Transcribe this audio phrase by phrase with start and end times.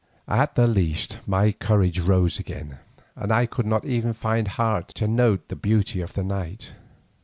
[0.27, 2.79] At the least my courage rose again,
[3.15, 6.73] and I could even find heart to note the beauty of the night.